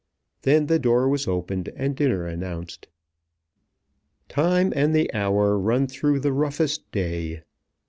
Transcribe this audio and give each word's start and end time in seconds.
Then 0.41 0.65
the 0.65 0.79
door 0.79 1.07
was 1.07 1.27
opened 1.27 1.69
and 1.75 1.95
dinner 1.95 2.25
announced. 2.25 2.87
"Time 4.29 4.73
and 4.75 4.95
the 4.95 5.13
hour 5.13 5.59
run 5.59 5.85
through 5.85 6.21
the 6.21 6.33
roughest 6.33 6.91
day." 6.91 7.43